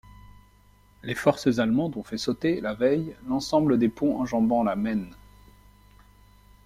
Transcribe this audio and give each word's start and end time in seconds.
Les 1.03 1.13
forces 1.13 1.59
allemandes 1.59 1.95
ont 1.95 2.01
fait 2.01 2.17
sauter, 2.17 2.59
la 2.59 2.73
veille, 2.73 3.15
l'ensemble 3.27 3.77
des 3.77 3.87
ponts 3.87 4.19
enjambant 4.19 4.63
la 4.63 4.75
Maine. 4.75 5.15